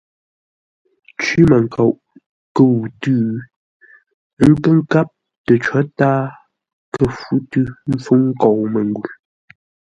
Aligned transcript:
Cwímənkoʼ 1.21 1.93
kə̂u 2.55 2.75
tʉ́, 3.01 3.19
ə́ 4.41 4.47
nkə́ 4.51 4.73
nkáp 4.79 5.07
tə 5.45 5.53
có 5.65 5.79
tǎa 5.97 6.15
kə̂ 6.93 7.05
fú 7.19 7.33
tʉ́ 7.51 7.65
ḿpfúŋ 7.91 8.21
nkou 8.31 8.59
məngwʉ̂. 8.73 9.11